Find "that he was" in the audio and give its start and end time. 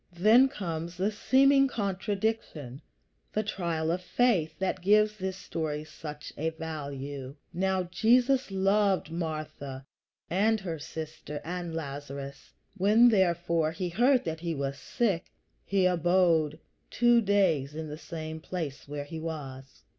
14.25-14.79